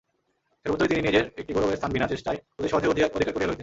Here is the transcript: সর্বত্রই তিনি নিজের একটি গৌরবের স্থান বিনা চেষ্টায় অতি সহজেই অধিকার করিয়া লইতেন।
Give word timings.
সর্বত্রই 0.65 0.89
তিনি 0.91 1.01
নিজের 1.01 1.25
একটি 1.37 1.51
গৌরবের 1.53 1.77
স্থান 1.77 1.91
বিনা 1.91 2.07
চেষ্টায় 2.07 2.39
অতি 2.59 2.69
সহজেই 2.69 2.91
অধিকার 2.91 3.11
করিয়া 3.11 3.49
লইতেন। 3.49 3.59